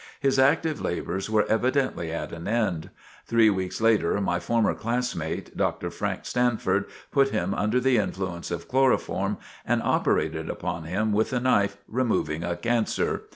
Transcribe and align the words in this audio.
His 0.19 0.39
active 0.39 0.81
labors 0.81 1.29
were 1.29 1.45
evidently 1.47 2.11
at 2.11 2.31
an 2.31 2.47
end. 2.47 2.89
Three 3.27 3.51
weeks 3.51 3.79
later, 3.79 4.19
my 4.19 4.39
former 4.39 4.73
classmate, 4.73 5.55
Dr. 5.55 5.91
Frank 5.91 6.25
Stanford, 6.25 6.85
put 7.11 7.29
him 7.29 7.53
under 7.53 7.79
the 7.79 7.97
influence 7.99 8.49
of 8.49 8.67
chloroform, 8.67 9.37
and 9.63 9.79
operated 9.83 10.49
upon 10.49 10.85
him 10.85 11.13
with 11.13 11.31
a 11.33 11.39
knife, 11.39 11.77
removing 11.87 12.43
a 12.43 12.55
cancer. 12.57 13.25